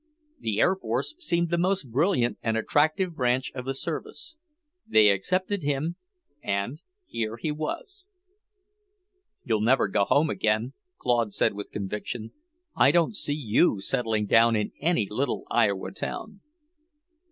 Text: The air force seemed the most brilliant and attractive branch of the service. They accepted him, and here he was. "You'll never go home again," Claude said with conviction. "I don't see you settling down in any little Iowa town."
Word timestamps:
The 0.39 0.59
air 0.59 0.75
force 0.75 1.13
seemed 1.19 1.51
the 1.51 1.59
most 1.59 1.91
brilliant 1.91 2.39
and 2.41 2.57
attractive 2.57 3.13
branch 3.13 3.51
of 3.53 3.65
the 3.65 3.75
service. 3.75 4.35
They 4.87 5.09
accepted 5.11 5.61
him, 5.61 5.95
and 6.41 6.79
here 7.05 7.37
he 7.37 7.51
was. 7.51 8.03
"You'll 9.43 9.61
never 9.61 9.87
go 9.87 10.05
home 10.05 10.31
again," 10.31 10.73
Claude 10.97 11.33
said 11.35 11.53
with 11.53 11.69
conviction. 11.69 12.31
"I 12.75 12.89
don't 12.91 13.15
see 13.15 13.35
you 13.35 13.79
settling 13.79 14.25
down 14.25 14.55
in 14.55 14.71
any 14.79 15.07
little 15.07 15.43
Iowa 15.51 15.91
town." 15.91 16.41